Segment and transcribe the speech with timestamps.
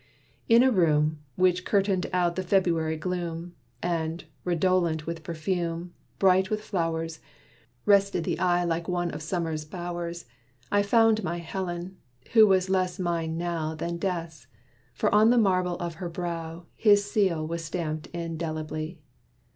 [0.49, 3.53] In a room Which curtained out the February gloom,
[3.83, 7.19] And, redolent with perfume, bright with flowers,
[7.85, 10.25] Rested the eye like one of Summer's bowers,
[10.71, 11.97] I found my Helen,
[12.33, 14.47] who was less mine now Than Death's;
[14.95, 18.97] for on the marble of her brow, His seal was stamped indelibly.